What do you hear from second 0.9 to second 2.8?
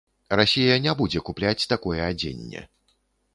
будзе купляць такое адзенне.